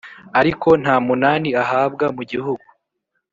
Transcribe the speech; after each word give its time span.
Ariko 0.39 0.69
nta 0.81 0.95
munani 1.07 1.49
ahabwa 1.63 2.05
mu 2.15 2.23
gihugu, 2.31 2.67